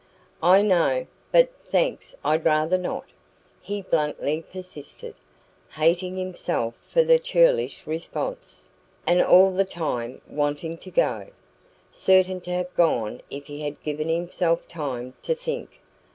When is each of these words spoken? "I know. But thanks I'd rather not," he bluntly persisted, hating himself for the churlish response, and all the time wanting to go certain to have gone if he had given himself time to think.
"I 0.41 0.63
know. 0.63 1.05
But 1.31 1.51
thanks 1.63 2.15
I'd 2.25 2.43
rather 2.43 2.79
not," 2.79 3.05
he 3.61 3.83
bluntly 3.83 4.41
persisted, 4.51 5.13
hating 5.73 6.17
himself 6.17 6.73
for 6.73 7.03
the 7.03 7.19
churlish 7.19 7.85
response, 7.85 8.67
and 9.05 9.21
all 9.21 9.51
the 9.51 9.63
time 9.63 10.19
wanting 10.27 10.79
to 10.79 10.89
go 10.89 11.27
certain 11.91 12.41
to 12.41 12.51
have 12.51 12.73
gone 12.73 13.21
if 13.29 13.45
he 13.45 13.59
had 13.61 13.79
given 13.83 14.09
himself 14.09 14.67
time 14.67 15.13
to 15.21 15.35
think. 15.35 15.79